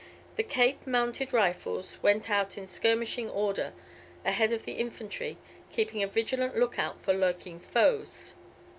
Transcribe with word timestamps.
The 0.35 0.41
Cape 0.41 0.87
Mounted 0.87 1.31
Rifles 1.31 1.99
went 2.01 2.27
out 2.27 2.57
in 2.57 2.65
skirmishing 2.65 3.29
order, 3.29 3.71
ahead 4.25 4.51
of 4.51 4.65
the 4.65 4.71
infantry, 4.71 5.37
keeping 5.69 6.01
a 6.01 6.07
vigilant 6.07 6.57
look 6.57 6.79
out 6.79 6.99
for 6.99 7.13
lurking 7.13 7.59
foes. 7.59 8.33